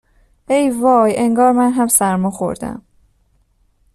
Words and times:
ای 0.47 0.69
وای 0.69 1.17
انگار 1.17 1.51
من 1.51 1.71
هم 1.73 1.87
سرما 1.87 2.29
خوردهام 2.31 2.81